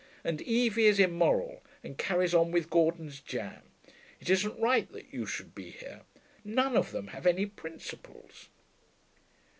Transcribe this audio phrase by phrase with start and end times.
[0.23, 3.61] And Evie is immoral, and carries on with Gordon's jam.
[4.19, 6.01] It isn't right that you should be here.
[6.43, 8.49] None of them have any principles.'